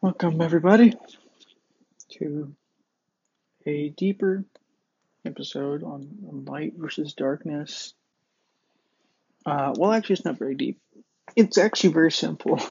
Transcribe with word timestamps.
Welcome, 0.00 0.40
everybody, 0.40 0.94
to 2.12 2.54
a 3.66 3.88
deeper 3.88 4.44
episode 5.24 5.82
on, 5.82 6.44
light 6.46 6.74
versus 6.76 7.14
darkness. 7.14 7.94
Uh, 9.44 9.74
well, 9.76 9.92
actually, 9.92 10.12
it's 10.12 10.24
not 10.24 10.38
very 10.38 10.54
deep. 10.54 10.78
It's 11.34 11.58
actually 11.58 11.94
very 11.94 12.12
simple. 12.12 12.60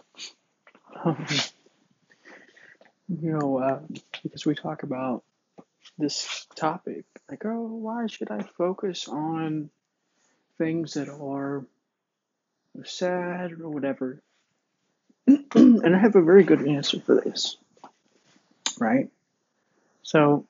Um, 1.03 1.27
you 3.07 3.31
know, 3.33 3.59
uh, 3.59 3.81
because 4.23 4.45
we 4.47 4.55
talk 4.55 4.81
about 4.81 5.23
this 5.97 6.47
topic, 6.55 7.05
like, 7.29 7.45
oh, 7.45 7.67
why 7.67 8.07
should 8.07 8.31
I 8.31 8.41
focus 8.57 9.07
on 9.07 9.69
things 10.57 10.93
that 10.95 11.09
are 11.09 11.67
sad 12.83 13.51
or 13.61 13.69
whatever? 13.69 14.23
and 15.55 15.95
I 15.95 15.99
have 15.99 16.15
a 16.15 16.21
very 16.21 16.43
good 16.43 16.67
answer 16.67 16.99
for 17.01 17.15
this, 17.15 17.57
right? 18.79 19.09
So, 20.03 20.45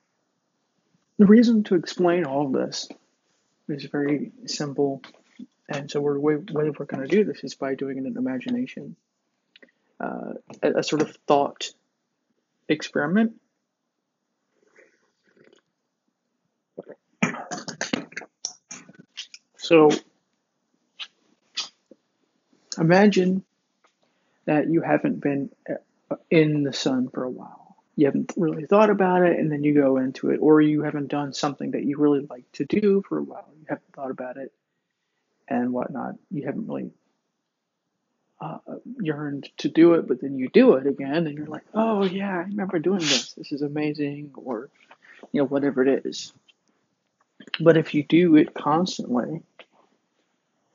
the 1.17 1.25
reason 1.25 1.63
to 1.65 1.75
explain 1.75 2.25
all 2.25 2.49
this 2.49 2.87
is 3.67 3.85
very 3.85 4.31
simple. 4.45 5.01
And 5.67 5.89
so, 5.89 5.99
we're 5.99 6.19
way, 6.19 6.35
way 6.35 6.69
we're 6.69 6.85
going 6.85 7.01
to 7.01 7.07
do 7.07 7.23
this 7.23 7.43
is 7.43 7.55
by 7.55 7.73
doing 7.73 7.97
an 7.97 8.15
imagination, 8.17 8.95
uh, 9.99 10.33
a, 10.61 10.79
a 10.79 10.83
sort 10.83 11.01
of 11.01 11.15
thought 11.27 11.71
experiment. 12.69 13.33
So, 19.57 19.89
imagine 22.77 23.43
that 24.47 24.69
you 24.69 24.81
haven't 24.81 25.21
been 25.21 25.51
uh, 25.69 26.15
in 26.31 26.63
the 26.63 26.73
sun 26.73 27.09
for 27.09 27.23
a 27.23 27.29
while. 27.29 27.75
You 27.95 28.05
haven't 28.05 28.33
really 28.37 28.65
thought 28.65 28.89
about 28.89 29.23
it, 29.23 29.37
and 29.39 29.51
then 29.51 29.63
you 29.63 29.73
go 29.73 29.97
into 29.97 30.31
it, 30.31 30.37
or 30.37 30.61
you 30.61 30.83
haven't 30.83 31.09
done 31.09 31.33
something 31.33 31.71
that 31.71 31.83
you 31.83 31.97
really 31.97 32.25
like 32.29 32.51
to 32.53 32.65
do 32.65 33.03
for 33.07 33.17
a 33.19 33.23
while. 33.23 33.49
You 33.59 33.65
haven't 33.69 33.93
thought 33.93 34.11
about 34.11 34.37
it 34.37 34.51
and 35.47 35.73
whatnot. 35.73 36.15
You 36.31 36.45
haven't 36.45 36.67
really 36.67 36.91
uh, 38.39 38.59
yearned 39.01 39.49
to 39.57 39.69
do 39.69 39.95
it, 39.95 40.07
but 40.07 40.21
then 40.21 40.37
you 40.37 40.47
do 40.49 40.73
it 40.73 40.87
again, 40.87 41.27
and 41.27 41.37
you're 41.37 41.47
like, 41.47 41.65
oh, 41.73 42.05
yeah, 42.05 42.29
I 42.29 42.43
remember 42.43 42.79
doing 42.79 42.99
this. 42.99 43.33
This 43.33 43.51
is 43.51 43.61
amazing, 43.61 44.31
or, 44.35 44.69
you 45.31 45.41
know, 45.41 45.47
whatever 45.47 45.85
it 45.85 46.05
is. 46.05 46.33
But 47.59 47.77
if 47.77 47.93
you 47.95 48.03
do 48.03 48.35
it 48.35 48.53
constantly, 48.53 49.41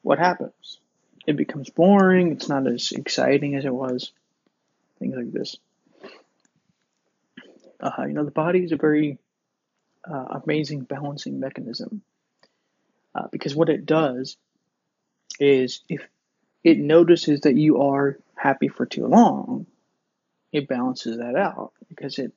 what 0.03 0.19
happens? 0.19 0.79
It 1.27 1.37
becomes 1.37 1.71
boring. 1.71 2.33
It's 2.33 2.49
not 2.49 2.67
as 2.67 2.93
exciting 2.93 3.55
as 3.55 3.65
it 3.65 3.75
was. 3.75 4.13
Things 4.99 5.17
like 5.17 5.33
this. 5.33 5.57
Uh, 7.81 8.05
you 8.07 8.13
know, 8.13 8.25
the 8.25 8.31
body 8.31 8.63
is 8.63 8.73
a 8.73 8.77
very 8.77 9.19
uh, 10.09 10.41
amazing 10.45 10.83
balancing 10.83 11.41
mechanism 11.41 12.03
uh, 13.15 13.27
because 13.31 13.55
what 13.55 13.69
it 13.69 13.87
does 13.87 14.37
is 15.41 15.81
if 15.89 16.07
it 16.63 16.79
notices 16.79 17.41
that 17.41 17.57
you 17.57 17.83
are 17.83 18.19
happy 18.37 18.69
for 18.69 18.87
too 18.87 19.07
long, 19.07 19.67
it 20.53 20.69
balances 20.69 21.19
that 21.19 21.35
out 21.35 21.73
because 21.89 22.19
it, 22.19 22.33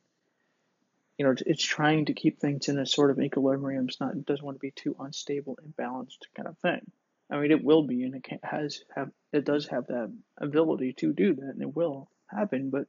you 1.18 1.26
know, 1.26 1.36
it's 1.46 1.64
trying 1.64 2.06
to 2.06 2.14
keep 2.14 2.40
things 2.40 2.68
in 2.68 2.80
a 2.80 2.86
sort 2.86 3.12
of 3.12 3.20
equilibrium. 3.20 3.88
It's 3.88 4.00
not, 4.00 4.14
it 4.14 4.26
doesn't 4.26 4.44
want 4.44 4.56
to 4.56 4.62
be 4.62 4.72
too 4.72 4.96
unstable, 5.00 5.58
imbalanced 5.66 6.26
kind 6.36 6.48
of 6.48 6.58
thing. 6.58 6.92
I 7.30 7.38
mean, 7.38 7.52
it 7.52 7.64
will 7.64 7.84
be, 7.84 8.04
and 8.04 8.16
it 8.16 8.26
has 8.44 8.82
have 8.96 9.10
it 9.34 9.46
does 9.46 9.68
have 9.68 9.88
that 9.88 10.14
ability 10.38 10.94
to 11.00 11.14
do 11.14 11.34
that, 11.34 11.54
and 11.54 11.62
it 11.62 11.76
will 11.76 12.10
happen. 12.28 12.70
But 12.70 12.88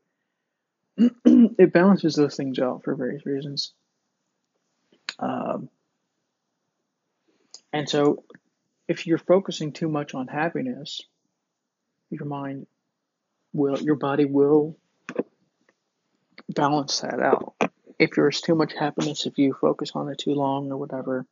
it 1.24 1.72
balances 1.72 2.14
those 2.14 2.36
things 2.36 2.58
out 2.58 2.84
for 2.84 2.94
various 2.94 3.24
reasons. 3.24 3.72
Um, 5.18 5.70
and 7.72 7.88
so, 7.88 8.24
if 8.88 9.06
you're 9.06 9.18
focusing 9.18 9.72
too 9.72 9.88
much 9.88 10.14
on 10.14 10.28
happiness, 10.28 11.00
your 12.10 12.26
mind 12.26 12.66
will, 13.52 13.78
your 13.78 13.96
body 13.96 14.26
will 14.26 14.76
balance 16.48 17.00
that 17.00 17.20
out. 17.20 17.54
If 17.98 18.10
there's 18.14 18.42
too 18.42 18.54
much 18.54 18.74
happiness, 18.74 19.26
if 19.26 19.38
you 19.38 19.54
focus 19.58 19.92
on 19.94 20.10
it 20.10 20.18
too 20.18 20.34
long 20.34 20.70
or 20.70 20.76
whatever, 20.76 21.26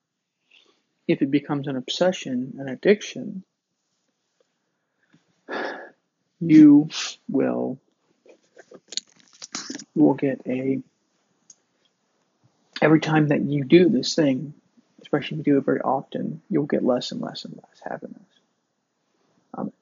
if 1.07 1.23
it 1.23 1.31
becomes 1.31 1.69
an 1.69 1.77
obsession, 1.77 2.55
an 2.59 2.69
addiction, 2.69 3.45
you 6.41 6.89
will 7.29 7.79
you 9.95 10.03
will 10.03 10.15
get 10.15 10.41
a 10.47 10.81
every 12.83 13.01
time 13.01 13.29
that 13.29 13.43
you 13.43 13.65
do 13.65 13.89
this 13.89 14.15
thing, 14.15 14.55
especially 15.01 15.39
if 15.39 15.47
you 15.47 15.55
do 15.55 15.59
it 15.59 15.65
very 15.65 15.81
often, 15.81 16.43
you'll 16.51 16.67
get 16.67 16.85
less 16.85 17.13
and 17.13 17.21
less 17.21 17.45
and 17.45 17.55
less 17.55 17.81
happiness. 17.83 18.23
Um, 19.55 19.73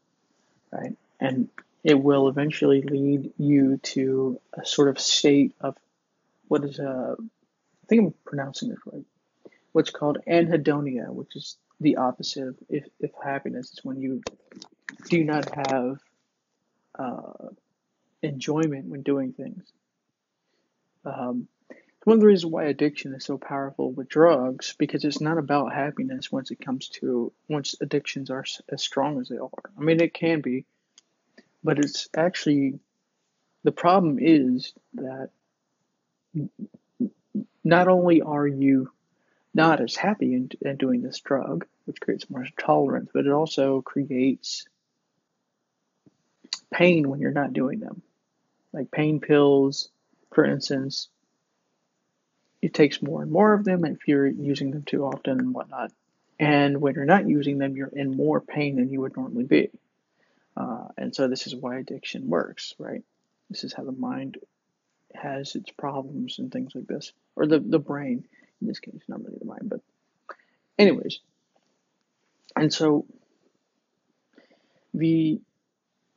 right? 0.70 0.96
And 1.18 1.48
it 1.82 1.94
will 1.94 2.28
eventually 2.28 2.82
lead 2.82 3.32
you 3.38 3.78
to 3.78 4.40
a 4.52 4.64
sort 4.64 4.88
of 4.88 5.00
state 5.00 5.54
of 5.60 5.76
what 6.48 6.64
is 6.64 6.78
a 6.78 6.90
uh, 6.90 7.14
think 7.92 8.06
I'm 8.06 8.14
pronouncing 8.24 8.70
this 8.70 8.78
right 8.90 9.04
what's 9.72 9.90
called 9.90 10.18
anhedonia, 10.28 11.08
which 11.10 11.34
is 11.36 11.56
the 11.80 11.96
opposite 11.96 12.48
of 12.48 12.56
if, 12.68 12.86
if 13.00 13.10
happiness. 13.22 13.70
It's 13.72 13.84
when 13.84 14.00
you 14.00 14.22
do 15.08 15.24
not 15.24 15.48
have 15.54 15.98
uh, 16.98 17.48
enjoyment 18.22 18.86
when 18.86 19.02
doing 19.02 19.32
things. 19.32 19.64
Um, 21.04 21.48
one 22.04 22.16
of 22.16 22.20
the 22.20 22.26
reasons 22.26 22.52
why 22.52 22.64
addiction 22.64 23.14
is 23.14 23.24
so 23.24 23.38
powerful 23.38 23.92
with 23.92 24.08
drugs 24.08 24.74
because 24.76 25.04
it's 25.04 25.20
not 25.20 25.38
about 25.38 25.72
happiness 25.72 26.32
once 26.32 26.50
it 26.50 26.60
comes 26.60 26.88
to 26.88 27.32
once 27.48 27.76
addictions 27.80 28.28
are 28.30 28.44
as 28.68 28.82
strong 28.82 29.20
as 29.20 29.28
they 29.28 29.38
are. 29.38 29.50
I 29.78 29.80
mean, 29.80 30.02
it 30.02 30.12
can 30.12 30.40
be, 30.40 30.64
but 31.62 31.78
it's 31.78 32.08
actually 32.16 32.80
the 33.62 33.72
problem 33.72 34.18
is 34.20 34.72
that 34.94 35.30
not 37.62 37.86
only 37.86 38.20
are 38.20 38.46
you 38.46 38.90
not 39.54 39.80
as 39.80 39.94
happy 39.94 40.34
in, 40.34 40.50
in 40.62 40.76
doing 40.76 41.02
this 41.02 41.20
drug, 41.20 41.66
which 41.84 42.00
creates 42.00 42.30
more 42.30 42.46
tolerance, 42.58 43.10
but 43.12 43.26
it 43.26 43.32
also 43.32 43.82
creates 43.82 44.66
pain 46.72 47.08
when 47.08 47.20
you're 47.20 47.30
not 47.30 47.52
doing 47.52 47.80
them. 47.80 48.02
Like 48.72 48.90
pain 48.90 49.20
pills, 49.20 49.90
for 50.32 50.44
instance, 50.44 51.08
it 52.62 52.72
takes 52.72 53.02
more 53.02 53.22
and 53.22 53.30
more 53.30 53.52
of 53.52 53.64
them 53.64 53.84
if 53.84 54.06
you're 54.06 54.26
using 54.26 54.70
them 54.70 54.84
too 54.84 55.04
often 55.04 55.38
and 55.38 55.52
whatnot. 55.54 55.92
And 56.38 56.80
when 56.80 56.94
you're 56.94 57.04
not 57.04 57.28
using 57.28 57.58
them, 57.58 57.76
you're 57.76 57.88
in 57.88 58.16
more 58.16 58.40
pain 58.40 58.76
than 58.76 58.90
you 58.90 59.00
would 59.02 59.16
normally 59.16 59.44
be. 59.44 59.70
Uh, 60.56 60.88
and 60.96 61.14
so 61.14 61.28
this 61.28 61.46
is 61.46 61.54
why 61.54 61.78
addiction 61.78 62.28
works, 62.28 62.74
right? 62.78 63.02
This 63.50 63.64
is 63.64 63.72
how 63.72 63.84
the 63.84 63.92
mind 63.92 64.38
has 65.14 65.54
its 65.54 65.70
problems 65.70 66.38
and 66.38 66.50
things 66.50 66.74
like 66.74 66.86
this, 66.86 67.12
or 67.36 67.46
the, 67.46 67.58
the 67.58 67.78
brain 67.78 68.24
in 68.62 68.68
this 68.68 68.80
case, 68.80 69.02
not 69.08 69.24
really 69.24 69.38
the 69.38 69.44
mind, 69.44 69.68
but 69.68 69.80
anyways. 70.78 71.18
And 72.56 72.72
so 72.72 73.06
the 74.94 75.40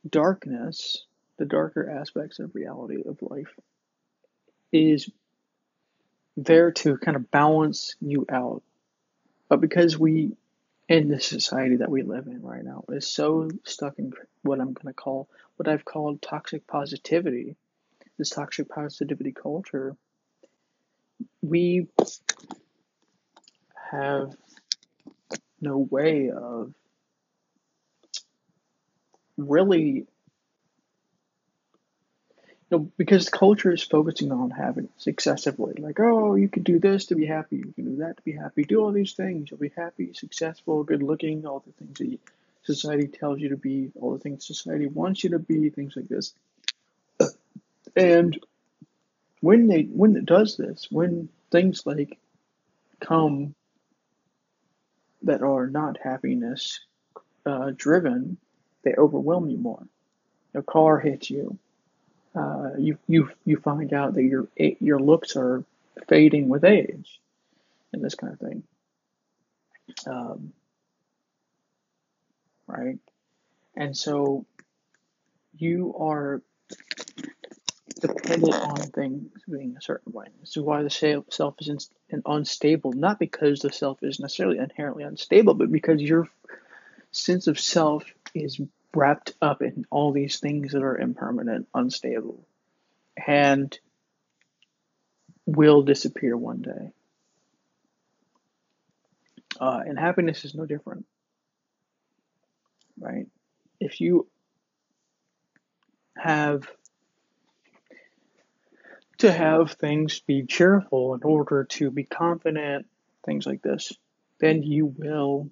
darkness, 0.08 1.04
the 1.38 1.44
darker 1.44 1.90
aspects 1.90 2.38
of 2.38 2.54
reality 2.54 3.02
of 3.06 3.20
life, 3.20 3.52
is 4.72 5.10
there 6.36 6.70
to 6.70 6.96
kind 6.98 7.16
of 7.16 7.30
balance 7.30 7.96
you 8.00 8.26
out. 8.30 8.62
But 9.48 9.60
because 9.60 9.98
we, 9.98 10.32
in 10.88 11.08
the 11.08 11.20
society 11.20 11.76
that 11.76 11.90
we 11.90 12.02
live 12.02 12.26
in 12.26 12.42
right 12.42 12.64
now, 12.64 12.84
is 12.88 13.08
so 13.08 13.48
stuck 13.64 13.98
in 13.98 14.12
what 14.42 14.60
I'm 14.60 14.72
going 14.72 14.88
to 14.88 14.92
call, 14.92 15.28
what 15.56 15.68
I've 15.68 15.84
called 15.84 16.20
toxic 16.20 16.66
positivity, 16.66 17.56
this 18.18 18.30
toxic 18.30 18.68
positivity 18.68 19.32
culture, 19.32 19.96
we 21.42 21.86
have 23.90 24.34
no 25.60 25.78
way 25.78 26.30
of 26.30 26.72
really 29.36 30.06
you 32.68 32.78
know, 32.78 32.90
because 32.96 33.28
culture 33.28 33.72
is 33.72 33.82
focusing 33.82 34.32
on 34.32 34.50
happiness 34.50 35.06
excessively. 35.06 35.74
Like, 35.78 36.00
oh, 36.00 36.34
you 36.34 36.48
can 36.48 36.64
do 36.64 36.80
this 36.80 37.06
to 37.06 37.14
be 37.14 37.26
happy, 37.26 37.56
you 37.56 37.72
can 37.72 37.84
do 37.84 37.96
that 37.98 38.16
to 38.16 38.22
be 38.22 38.32
happy, 38.32 38.64
do 38.64 38.80
all 38.80 38.92
these 38.92 39.12
things, 39.12 39.50
you'll 39.50 39.60
be 39.60 39.72
happy, 39.76 40.12
successful, 40.14 40.82
good 40.82 41.02
looking, 41.02 41.46
all 41.46 41.62
the 41.64 41.72
things 41.72 41.98
that 41.98 42.18
society 42.64 43.06
tells 43.06 43.40
you 43.40 43.50
to 43.50 43.56
be, 43.56 43.92
all 43.94 44.12
the 44.14 44.18
things 44.18 44.46
society 44.46 44.86
wants 44.86 45.22
you 45.22 45.30
to 45.30 45.38
be, 45.38 45.70
things 45.70 45.94
like 45.94 46.08
this. 46.08 46.34
And 47.94 48.38
when 49.40 49.68
they 49.68 49.82
when 49.82 50.16
it 50.16 50.26
does 50.26 50.56
this, 50.56 50.88
when 50.90 51.28
things 51.52 51.86
like 51.86 52.18
come 53.00 53.54
that 55.26 55.42
are 55.42 55.66
not 55.66 55.98
happiness 56.02 56.80
uh, 57.44 57.70
driven, 57.76 58.38
they 58.82 58.94
overwhelm 58.94 59.48
you 59.48 59.58
more. 59.58 59.86
A 60.54 60.62
car 60.62 60.98
hits 60.98 61.30
you, 61.30 61.58
uh, 62.34 62.70
you 62.78 62.98
you 63.06 63.30
you 63.44 63.56
find 63.58 63.92
out 63.92 64.14
that 64.14 64.22
your 64.22 64.48
your 64.56 64.98
looks 64.98 65.36
are 65.36 65.64
fading 66.08 66.48
with 66.48 66.64
age, 66.64 67.20
and 67.92 68.02
this 68.02 68.14
kind 68.14 68.32
of 68.32 68.40
thing. 68.40 68.62
Um, 70.06 70.52
right, 72.66 72.98
and 73.76 73.96
so 73.96 74.46
you 75.56 75.94
are 75.98 76.42
dependent 78.06 78.54
on 78.54 78.76
things 78.76 79.30
being 79.50 79.76
a 79.76 79.82
certain 79.82 80.12
way. 80.12 80.26
This 80.40 80.56
is 80.56 80.62
why 80.62 80.82
the 80.82 81.24
self 81.30 81.54
is 81.60 81.90
unstable, 82.24 82.92
not 82.92 83.18
because 83.18 83.60
the 83.60 83.72
self 83.72 84.02
is 84.02 84.20
necessarily 84.20 84.58
inherently 84.58 85.04
unstable, 85.04 85.54
but 85.54 85.70
because 85.70 86.00
your 86.00 86.28
sense 87.10 87.46
of 87.46 87.58
self 87.58 88.04
is 88.34 88.60
wrapped 88.94 89.32
up 89.42 89.62
in 89.62 89.84
all 89.90 90.12
these 90.12 90.40
things 90.40 90.72
that 90.72 90.82
are 90.82 90.98
impermanent, 90.98 91.68
unstable, 91.74 92.46
and 93.26 93.78
will 95.44 95.82
disappear 95.82 96.36
one 96.36 96.62
day. 96.62 96.92
Uh, 99.60 99.82
and 99.86 99.98
happiness 99.98 100.44
is 100.44 100.54
no 100.54 100.66
different, 100.66 101.06
right? 102.98 103.26
If 103.80 104.00
you 104.00 104.26
have 106.16 106.68
to 109.18 109.32
have 109.32 109.72
things 109.72 110.20
be 110.20 110.44
cheerful 110.44 111.14
in 111.14 111.22
order 111.22 111.64
to 111.64 111.90
be 111.90 112.04
confident, 112.04 112.86
things 113.24 113.46
like 113.46 113.62
this, 113.62 113.92
then 114.40 114.62
you 114.62 114.86
will 114.86 115.48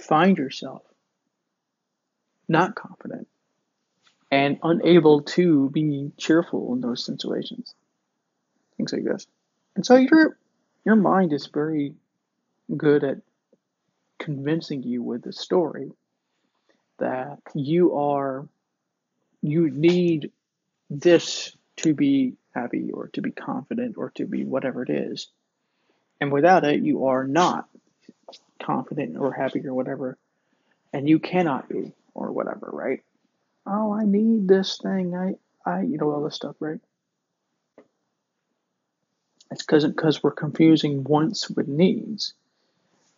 find 0.00 0.38
yourself 0.38 0.82
not 2.48 2.74
confident 2.74 3.28
and 4.30 4.58
unable 4.62 5.22
to 5.22 5.70
be 5.70 6.10
cheerful 6.16 6.72
in 6.74 6.80
those 6.80 7.04
situations. 7.04 7.74
Things 8.76 8.92
like 8.92 9.04
this. 9.04 9.26
And 9.76 9.84
so 9.84 9.96
your 9.96 10.36
your 10.84 10.96
mind 10.96 11.32
is 11.32 11.46
very 11.46 11.94
good 12.76 13.04
at 13.04 13.18
convincing 14.18 14.82
you 14.82 15.02
with 15.02 15.22
the 15.22 15.32
story 15.32 15.92
that 16.98 17.38
you 17.54 17.96
are 17.96 18.46
you 19.42 19.70
need 19.70 20.30
this 20.90 21.56
to 21.76 21.94
be 21.94 22.34
happy 22.54 22.90
or 22.92 23.08
to 23.08 23.22
be 23.22 23.30
confident 23.30 23.96
or 23.96 24.10
to 24.16 24.26
be 24.26 24.44
whatever 24.44 24.82
it 24.82 24.90
is. 24.90 25.28
And 26.20 26.32
without 26.32 26.64
it, 26.64 26.82
you 26.82 27.06
are 27.06 27.26
not 27.26 27.68
confident 28.62 29.16
or 29.16 29.32
happy 29.32 29.66
or 29.66 29.74
whatever. 29.74 30.18
And 30.92 31.08
you 31.08 31.18
cannot 31.18 31.68
be 31.68 31.92
or 32.14 32.32
whatever, 32.32 32.68
right? 32.72 33.02
Oh, 33.66 33.92
I 33.92 34.04
need 34.04 34.48
this 34.48 34.78
thing. 34.78 35.14
I, 35.14 35.36
I, 35.64 35.82
you 35.82 35.98
know, 35.98 36.10
all 36.10 36.24
this 36.24 36.34
stuff, 36.34 36.56
right? 36.60 36.80
It's 39.50 39.64
because 39.64 40.22
we're 40.22 40.30
confusing 40.30 41.04
wants 41.04 41.50
with 41.50 41.68
needs. 41.68 42.34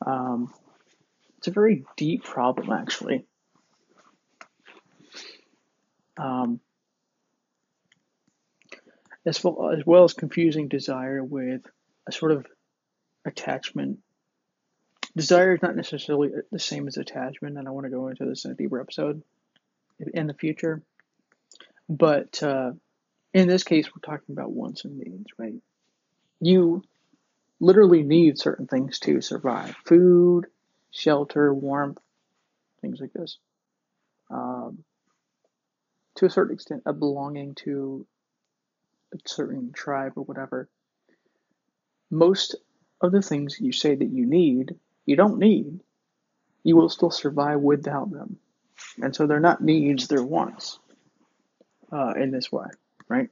Um, 0.04 0.52
it's 1.38 1.48
a 1.48 1.52
very 1.52 1.84
deep 1.96 2.24
problem, 2.24 2.70
actually. 2.70 3.24
Um, 6.16 6.60
as 9.24 9.42
well, 9.42 9.70
as 9.70 9.84
well 9.86 10.04
as 10.04 10.14
confusing 10.14 10.68
desire 10.68 11.22
with 11.22 11.62
a 12.06 12.12
sort 12.12 12.32
of 12.32 12.46
attachment. 13.24 13.98
Desire 15.16 15.54
is 15.54 15.62
not 15.62 15.76
necessarily 15.76 16.30
the 16.50 16.58
same 16.58 16.88
as 16.88 16.96
attachment, 16.96 17.58
and 17.58 17.68
I 17.68 17.70
want 17.70 17.84
to 17.84 17.90
go 17.90 18.08
into 18.08 18.24
this 18.24 18.44
in 18.44 18.50
a 18.50 18.54
deeper 18.54 18.80
episode 18.80 19.22
in 20.14 20.26
the 20.26 20.34
future. 20.34 20.82
But 21.88 22.42
uh, 22.42 22.72
in 23.34 23.48
this 23.48 23.64
case, 23.64 23.88
we're 23.88 24.00
talking 24.00 24.32
about 24.32 24.52
wants 24.52 24.84
and 24.84 24.98
needs, 24.98 25.26
right? 25.38 25.54
You 26.40 26.82
literally 27.60 28.02
need 28.02 28.38
certain 28.38 28.66
things 28.66 28.98
to 29.00 29.20
survive 29.20 29.76
food, 29.84 30.46
shelter, 30.90 31.52
warmth, 31.52 31.98
things 32.80 33.00
like 33.00 33.12
this. 33.12 33.38
Um, 34.30 34.84
to 36.16 36.26
a 36.26 36.30
certain 36.30 36.54
extent, 36.54 36.82
a 36.86 36.92
belonging 36.92 37.54
to 37.56 38.06
a 39.12 39.18
certain 39.26 39.72
tribe 39.72 40.12
or 40.16 40.24
whatever, 40.24 40.68
most 42.10 42.56
of 43.00 43.12
the 43.12 43.22
things 43.22 43.58
you 43.60 43.72
say 43.72 43.94
that 43.94 44.10
you 44.10 44.26
need, 44.26 44.76
you 45.06 45.16
don't 45.16 45.38
need. 45.38 45.80
You 46.62 46.76
will 46.76 46.88
still 46.88 47.10
survive 47.10 47.60
without 47.60 48.12
them. 48.12 48.38
And 49.02 49.14
so 49.14 49.26
they're 49.26 49.40
not 49.40 49.62
needs, 49.62 50.06
they're 50.06 50.22
wants 50.22 50.78
uh, 51.92 52.12
in 52.16 52.30
this 52.30 52.50
way, 52.52 52.66
right? 53.08 53.28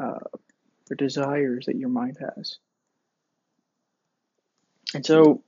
Uh, 0.00 0.20
they're 0.86 0.96
desires 0.96 1.66
that 1.66 1.76
your 1.76 1.88
mind 1.88 2.18
has. 2.20 2.58
And 4.94 5.04
so 5.04 5.42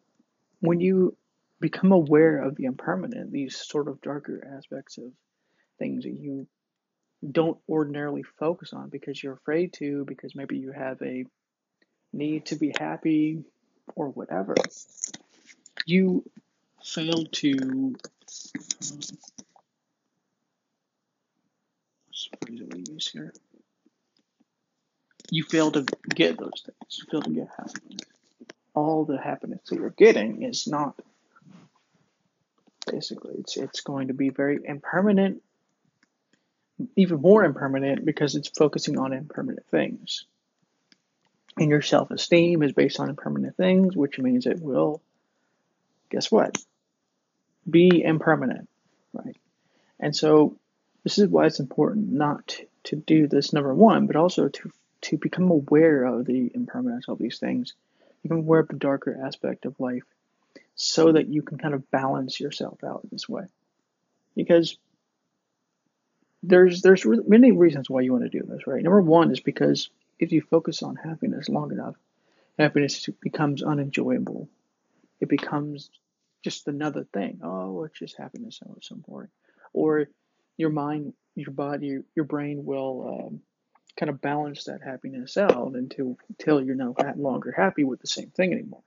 when 0.61 0.81
you 0.81 1.17
become 1.61 1.93
aware 1.93 2.39
of 2.43 2.57
the 2.57 2.65
impermanent, 2.65 3.33
these 3.33 3.57
sort 3.57 3.89
of 3.89 4.01
darker 4.03 4.47
aspects 4.57 4.99
of 4.99 5.13
things 5.79 6.05
that 6.05 6.13
you 6.13 6.47
don't 7.29 7.59
ordinarily 7.69 8.23
focus 8.23 8.73
on 8.73 8.89
because 8.89 9.23
you're 9.23 9.35
afraid 9.35 9.73
to, 9.75 10.05
because 10.05 10.35
maybe 10.35 10.59
you 10.59 10.73
have 10.73 11.01
a 11.03 11.25
need 12.13 12.47
to 12.47 12.57
be 12.57 12.73
happy 12.79 13.45
or 13.95 14.09
whatever, 14.09 14.55
you 15.87 16.25
fail 16.83 17.25
to. 17.25 17.57
Um, 17.59 19.01
phrase 22.41 22.61
use 22.89 23.09
here. 23.09 23.33
You 25.31 25.45
fail 25.45 25.71
to 25.73 25.85
get 26.15 26.39
those 26.39 26.65
things. 26.65 26.99
You 26.99 27.05
fail 27.11 27.23
to 27.23 27.31
get 27.31 27.49
happiness. 27.57 28.01
All 28.75 29.05
the 29.05 29.19
happiness 29.19 29.61
that 29.69 29.77
you're 29.77 29.91
getting 29.91 30.43
is 30.43 30.67
not 30.67 30.95
basically 32.91 33.35
it's 33.39 33.57
it's 33.57 33.81
going 33.81 34.09
to 34.09 34.15
be 34.15 34.29
very 34.29 34.61
impermanent 34.65 35.43
even 36.97 37.21
more 37.21 37.45
impermanent 37.45 38.05
because 38.05 38.35
it's 38.35 38.49
focusing 38.49 38.99
on 38.99 39.13
impermanent 39.13 39.67
things. 39.71 40.25
And 41.57 41.71
your 41.71 41.83
self 41.83 42.11
esteem 42.11 42.63
is 42.63 42.73
based 42.73 43.01
on 43.01 43.09
impermanent 43.09 43.57
things, 43.57 43.97
which 43.97 44.19
means 44.19 44.47
it 44.47 44.61
will, 44.61 45.01
guess 46.11 46.31
what? 46.31 46.57
Be 47.69 48.03
impermanent, 48.03 48.69
right? 49.15 49.37
And 49.99 50.15
so 50.15 50.57
this 51.03 51.19
is 51.19 51.29
why 51.29 51.47
it's 51.47 51.61
important 51.61 52.13
not 52.13 52.59
to 52.85 52.97
do 52.97 53.27
this 53.27 53.53
number 53.53 53.75
one, 53.75 54.07
but 54.07 54.17
also 54.17 54.49
to 54.49 54.71
to 55.03 55.17
become 55.17 55.51
aware 55.51 56.05
of 56.05 56.25
the 56.25 56.51
impermanence 56.55 57.07
of 57.09 57.19
these 57.19 57.39
things, 57.39 57.75
become 58.23 58.39
aware 58.39 58.61
of 58.61 58.69
the 58.69 58.77
darker 58.77 59.21
aspect 59.25 59.65
of 59.65 59.79
life, 59.79 60.03
so 60.75 61.13
that 61.13 61.29
you 61.29 61.43
can 61.43 61.59
kind 61.59 61.75
of 61.75 61.91
balance 61.91 62.41
yourself 62.41 62.83
out 62.83 63.03
in 63.05 63.11
this 63.13 63.29
way. 63.29 63.45
Because 64.35 64.77
there's 66.47 66.83
there's 66.83 67.05
many 67.27 67.53
reasons 67.53 67.91
why 67.91 68.01
you 68.03 68.13
want 68.13 68.25
to 68.25 68.39
do 68.39 68.45
this, 68.47 68.67
right? 68.67 68.83
Number 68.83 69.01
one 69.01 69.31
is 69.31 69.41
because 69.41 69.91
if 70.19 70.33
you 70.33 70.41
focus 70.41 70.83
on 70.83 70.97
happiness 70.97 71.49
long 71.49 71.73
enough, 71.73 71.97
happiness 72.59 73.09
becomes 73.21 73.63
unenjoyable. 73.63 74.49
It 75.21 75.29
becomes 75.29 75.91
just 76.43 76.69
another 76.69 77.05
thing. 77.13 77.41
Oh, 77.43 77.85
it's 77.85 77.99
just 77.99 78.17
happiness. 78.17 78.61
Oh, 78.67 78.75
it's 78.77 78.89
so. 78.89 79.29
Or 79.73 80.09
your 80.57 80.71
mind, 80.71 81.13
your 81.35 81.51
body, 81.51 81.99
your 82.15 82.25
brain 82.25 82.65
will 82.65 83.27
um, 83.27 83.41
kind 83.99 84.11
of 84.11 84.21
balance 84.21 84.65
that 84.65 84.83
happiness 84.83 85.37
out 85.37 85.75
until 85.75 86.17
until 86.29 86.63
you're 86.63 86.75
no 86.77 86.95
longer 87.17 87.53
happy 87.53 87.85
with 87.85 88.01
the 88.01 88.07
same 88.07 88.31
thing 88.31 88.53
anymore. 88.53 88.83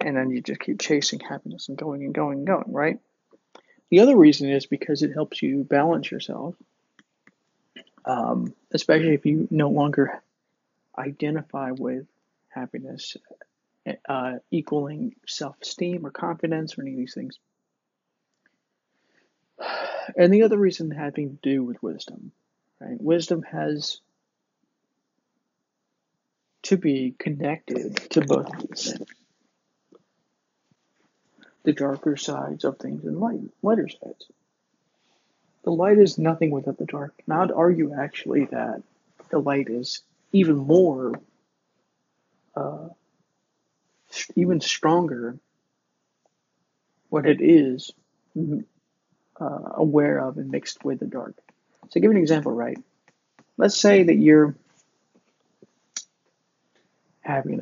And 0.00 0.16
then 0.16 0.30
you 0.30 0.42
just 0.42 0.60
keep 0.60 0.80
chasing 0.80 1.20
happiness 1.20 1.68
and 1.68 1.78
going 1.78 2.04
and 2.04 2.14
going 2.14 2.38
and 2.38 2.46
going, 2.46 2.72
right? 2.72 2.98
The 3.90 4.00
other 4.00 4.16
reason 4.16 4.50
is 4.50 4.66
because 4.66 5.02
it 5.02 5.12
helps 5.12 5.42
you 5.42 5.64
balance 5.64 6.10
yourself, 6.10 6.54
um, 8.04 8.54
especially 8.72 9.14
if 9.14 9.24
you 9.24 9.48
no 9.50 9.70
longer 9.70 10.22
identify 10.98 11.70
with 11.70 12.06
happiness 12.48 13.16
uh, 14.08 14.34
equaling 14.50 15.14
self 15.26 15.56
esteem 15.62 16.04
or 16.04 16.10
confidence 16.10 16.76
or 16.76 16.82
any 16.82 16.92
of 16.92 16.98
these 16.98 17.14
things. 17.14 17.38
And 20.16 20.32
the 20.32 20.42
other 20.42 20.56
reason 20.56 20.90
having 20.90 21.30
to 21.30 21.38
do 21.42 21.62
with 21.62 21.82
wisdom, 21.82 22.32
right? 22.80 23.00
Wisdom 23.00 23.42
has 23.42 24.00
to 26.64 26.76
be 26.76 27.14
connected 27.18 27.96
to 28.10 28.20
both 28.22 28.48
the 31.68 31.74
darker 31.74 32.16
sides 32.16 32.64
of 32.64 32.78
things 32.78 33.04
and 33.04 33.20
light, 33.20 33.40
lighter 33.62 33.90
sides. 33.90 34.24
The 35.64 35.70
light 35.70 35.98
is 35.98 36.16
nothing 36.16 36.50
without 36.50 36.78
the 36.78 36.86
dark. 36.86 37.12
Now, 37.26 37.42
I'd 37.42 37.52
argue 37.52 37.92
actually 37.92 38.46
that 38.46 38.82
the 39.28 39.38
light 39.38 39.68
is 39.68 40.00
even 40.32 40.56
more, 40.56 41.20
uh, 42.56 42.88
even 44.34 44.62
stronger 44.62 45.36
what 47.10 47.26
it 47.26 47.42
is 47.42 47.92
uh, 49.38 49.44
aware 49.74 50.20
of 50.20 50.38
and 50.38 50.50
mixed 50.50 50.86
with 50.86 51.00
the 51.00 51.06
dark. 51.06 51.34
So, 51.90 52.00
give 52.00 52.10
an 52.10 52.16
example, 52.16 52.52
right? 52.52 52.78
Let's 53.58 53.76
say 53.76 54.04
that 54.04 54.16
you're 54.16 54.54
happy 57.20 57.60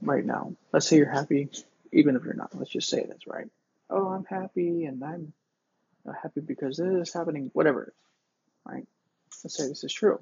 right 0.00 0.24
now. 0.24 0.54
Let's 0.72 0.86
say 0.88 0.96
you're 0.96 1.10
happy, 1.10 1.50
even 1.92 2.16
if 2.16 2.24
you're 2.24 2.34
not. 2.34 2.54
Let's 2.54 2.70
just 2.70 2.88
say 2.88 3.04
that's 3.06 3.26
right. 3.26 3.48
Oh, 3.90 4.08
I'm 4.08 4.24
happy, 4.24 4.84
and 4.84 5.02
I'm 5.04 5.32
happy 6.22 6.40
because 6.40 6.76
this 6.78 7.08
is 7.08 7.14
happening, 7.14 7.50
whatever, 7.52 7.92
right? 8.64 8.86
Let's 9.44 9.56
say 9.56 9.68
this 9.68 9.84
is 9.84 9.92
true. 9.92 10.20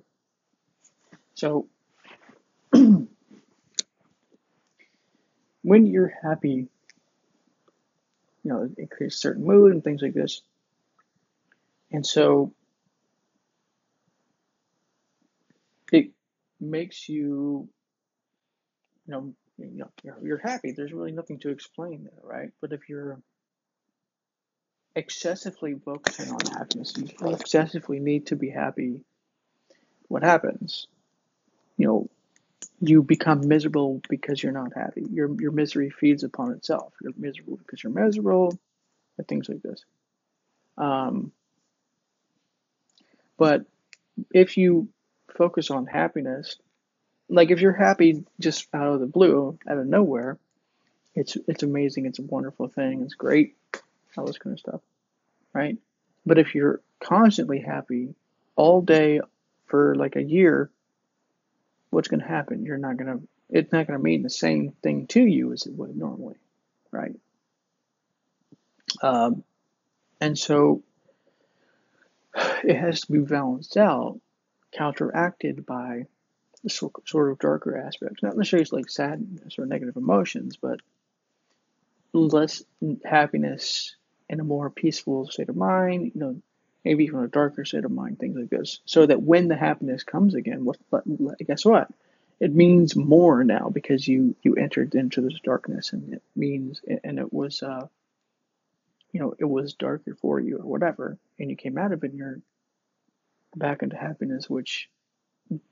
So, 1.34 1.68
when 2.72 3.06
you're 5.62 6.12
happy, 6.22 6.68
you 8.42 8.50
know, 8.50 8.68
it 8.76 8.90
creates 8.90 9.16
certain 9.16 9.44
mood 9.44 9.72
and 9.72 9.84
things 9.84 10.02
like 10.02 10.14
this. 10.14 10.42
And 11.92 12.06
so 12.06 12.52
it 15.92 16.10
makes 16.60 17.08
you, 17.08 17.68
you 19.06 19.12
know, 19.12 19.34
you 19.60 19.86
know, 20.04 20.14
you're, 20.22 20.38
happy. 20.38 20.72
There's 20.72 20.92
really 20.92 21.12
nothing 21.12 21.38
to 21.40 21.50
explain 21.50 22.04
there, 22.04 22.22
right? 22.22 22.50
But 22.60 22.72
if 22.72 22.88
you're 22.88 23.20
excessively 24.96 25.74
focusing 25.84 26.30
on 26.30 26.40
happiness, 26.52 26.94
you 26.96 27.28
excessively 27.28 28.00
need 28.00 28.26
to 28.26 28.36
be 28.36 28.50
happy, 28.50 29.00
what 30.08 30.22
happens? 30.22 30.86
You 31.76 31.86
know, 31.86 32.10
you 32.80 33.02
become 33.02 33.46
miserable 33.46 34.00
because 34.08 34.42
you're 34.42 34.52
not 34.52 34.72
happy. 34.74 35.04
Your 35.10 35.30
your 35.40 35.52
misery 35.52 35.90
feeds 35.90 36.24
upon 36.24 36.52
itself. 36.52 36.92
You're 37.00 37.12
miserable 37.16 37.56
because 37.56 37.82
you're 37.82 37.92
miserable, 37.92 38.58
and 39.18 39.28
things 39.28 39.48
like 39.48 39.62
this. 39.62 39.84
Um, 40.76 41.32
but 43.38 43.64
if 44.32 44.56
you 44.56 44.88
focus 45.36 45.70
on 45.70 45.86
happiness, 45.86 46.56
like 47.30 47.50
if 47.50 47.60
you're 47.60 47.72
happy 47.72 48.24
just 48.38 48.66
out 48.74 48.92
of 48.92 49.00
the 49.00 49.06
blue, 49.06 49.58
out 49.68 49.78
of 49.78 49.86
nowhere, 49.86 50.38
it's 51.14 51.36
it's 51.48 51.62
amazing. 51.62 52.06
It's 52.06 52.18
a 52.18 52.22
wonderful 52.22 52.68
thing. 52.68 53.02
It's 53.02 53.14
great. 53.14 53.56
All 54.16 54.26
this 54.26 54.38
kind 54.38 54.54
of 54.54 54.60
stuff, 54.60 54.80
right? 55.54 55.78
But 56.26 56.38
if 56.38 56.54
you're 56.54 56.80
constantly 57.00 57.60
happy 57.60 58.14
all 58.56 58.82
day 58.82 59.20
for 59.66 59.94
like 59.94 60.16
a 60.16 60.22
year, 60.22 60.70
what's 61.90 62.08
going 62.08 62.20
to 62.20 62.26
happen? 62.26 62.64
You're 62.64 62.76
not 62.76 62.96
going 62.96 63.18
to, 63.18 63.28
it's 63.48 63.72
not 63.72 63.86
going 63.86 63.98
to 63.98 64.02
mean 64.02 64.22
the 64.22 64.30
same 64.30 64.72
thing 64.82 65.06
to 65.08 65.20
you 65.20 65.52
as 65.52 65.66
it 65.66 65.72
would 65.72 65.96
normally, 65.96 66.36
right? 66.90 67.14
Um, 69.02 69.44
and 70.20 70.38
so 70.38 70.82
it 72.34 72.76
has 72.76 73.02
to 73.02 73.12
be 73.12 73.18
balanced 73.20 73.76
out, 73.76 74.20
counteracted 74.72 75.64
by 75.64 76.06
sort 76.68 77.30
of 77.30 77.38
darker 77.38 77.76
aspects, 77.76 78.22
not 78.22 78.36
necessarily 78.36 78.68
like 78.72 78.90
sadness 78.90 79.58
or 79.58 79.66
negative 79.66 79.96
emotions, 79.96 80.56
but 80.60 80.80
less 82.12 82.62
happiness 83.04 83.96
and 84.28 84.40
a 84.40 84.44
more 84.44 84.70
peaceful 84.70 85.28
state 85.28 85.48
of 85.48 85.56
mind, 85.56 86.12
you 86.14 86.20
know, 86.20 86.42
maybe 86.84 87.04
even 87.04 87.20
a 87.20 87.28
darker 87.28 87.64
state 87.64 87.84
of 87.84 87.90
mind, 87.90 88.18
things 88.18 88.36
like 88.36 88.50
this. 88.50 88.80
So 88.84 89.06
that 89.06 89.22
when 89.22 89.48
the 89.48 89.56
happiness 89.56 90.02
comes 90.02 90.34
again, 90.34 90.64
what, 90.64 90.78
guess 91.46 91.64
what? 91.64 91.88
It 92.38 92.54
means 92.54 92.96
more 92.96 93.44
now 93.44 93.68
because 93.68 94.08
you 94.08 94.34
you 94.42 94.54
entered 94.54 94.94
into 94.94 95.20
this 95.20 95.38
darkness, 95.44 95.92
and 95.92 96.14
it 96.14 96.22
means 96.34 96.80
and 97.04 97.18
it 97.18 97.30
was 97.30 97.62
uh, 97.62 97.86
you 99.12 99.20
know 99.20 99.34
it 99.38 99.44
was 99.44 99.74
darker 99.74 100.16
for 100.22 100.40
you 100.40 100.56
or 100.56 100.64
whatever, 100.64 101.18
and 101.38 101.50
you 101.50 101.56
came 101.56 101.76
out 101.76 101.92
of 101.92 102.02
it, 102.02 102.12
and 102.12 102.18
you're 102.18 102.40
back 103.54 103.82
into 103.82 103.96
happiness, 103.96 104.48
which 104.48 104.88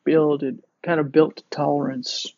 builded 0.05 0.63
kind 0.83 1.01
of 1.01 1.13
built 1.13 1.43
tolerance 1.51 2.33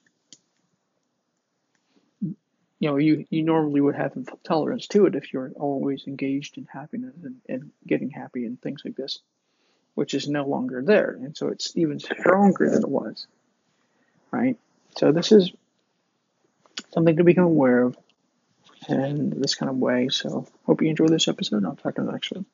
you 2.80 2.88
know, 2.88 2.96
you, 2.96 3.26
you 3.28 3.42
normally 3.42 3.80
would 3.80 3.94
have 3.94 4.16
tolerance 4.42 4.86
to 4.88 5.04
it 5.04 5.14
if 5.14 5.32
you're 5.32 5.52
always 5.56 6.06
engaged 6.06 6.56
in 6.56 6.64
happiness 6.64 7.14
and, 7.22 7.36
and 7.46 7.70
getting 7.86 8.10
happy 8.10 8.46
and 8.46 8.60
things 8.60 8.80
like 8.84 8.96
this, 8.96 9.20
which 9.94 10.14
is 10.14 10.26
no 10.26 10.46
longer 10.46 10.82
there. 10.82 11.10
And 11.22 11.36
so 11.36 11.48
it's 11.48 11.76
even 11.76 12.00
stronger 12.00 12.70
than 12.70 12.82
it 12.82 12.88
was, 12.88 13.26
right? 14.30 14.56
So 14.96 15.12
this 15.12 15.30
is 15.30 15.52
something 16.94 17.18
to 17.18 17.24
become 17.24 17.44
aware 17.44 17.82
of 17.82 17.98
in 18.88 19.38
this 19.38 19.54
kind 19.54 19.68
of 19.68 19.76
way. 19.76 20.08
So 20.08 20.46
hope 20.64 20.80
you 20.80 20.88
enjoy 20.88 21.06
this 21.08 21.28
episode. 21.28 21.66
I'll 21.66 21.76
talk 21.76 21.96
to 21.96 22.02
you 22.02 22.10
next 22.10 22.32
one. 22.32 22.46